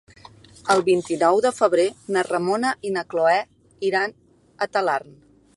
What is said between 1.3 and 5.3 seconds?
de febrer na Ramona i na Cloè iran a Talarn.